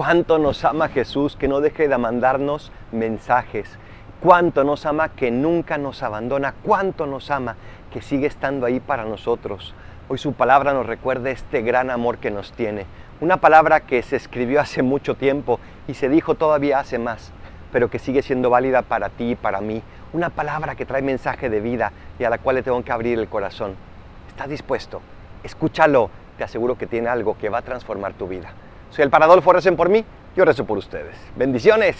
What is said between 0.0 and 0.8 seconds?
cuánto nos